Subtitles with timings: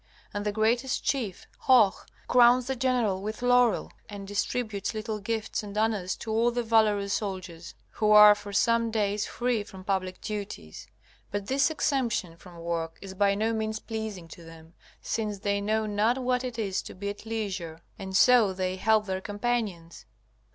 [0.33, 1.93] And the greatest chief, Hoh,
[2.27, 7.13] crowns the general with laurel and distributes little gifts and honors to all the valorous
[7.13, 10.87] soldiers, who are for some days free from public duties.
[11.29, 15.85] But this exemption from work is by no means pleasing to them, since they know
[15.85, 20.07] not what it is to be at leisure, and so they help their companions.